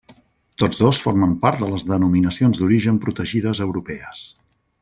Tots 0.63 0.79
dos 0.79 1.01
formen 1.03 1.35
part 1.43 1.61
de 1.65 1.69
les 1.73 1.85
denominacions 1.91 2.63
d'origen 2.63 3.01
protegides 3.07 3.63
europees. 3.67 4.29